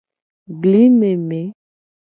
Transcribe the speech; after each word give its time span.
Bli 0.61 0.81
meme. 0.97 1.41